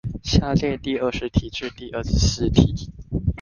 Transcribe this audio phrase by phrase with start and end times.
[0.23, 2.73] 下列第二十題至第二十四題